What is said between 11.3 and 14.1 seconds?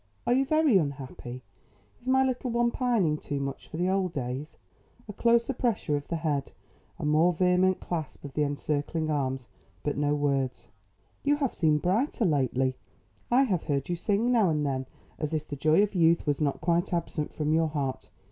have seemed brighter lately. I have heard you